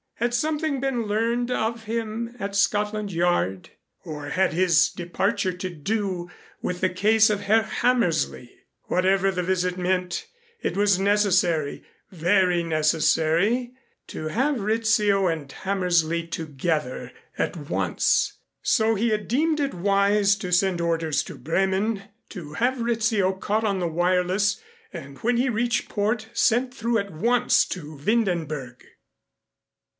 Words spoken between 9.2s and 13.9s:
the visit meant, it was necessary, very necessary,